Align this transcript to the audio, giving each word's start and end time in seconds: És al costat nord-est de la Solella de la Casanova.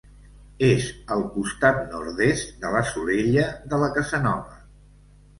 És 0.67 0.85
al 1.15 1.19
costat 1.33 1.83
nord-est 1.91 2.55
de 2.63 2.71
la 2.75 2.81
Solella 2.93 3.43
de 3.75 3.79
la 3.83 3.91
Casanova. 3.99 4.57